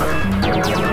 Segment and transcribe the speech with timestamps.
[0.00, 0.89] Música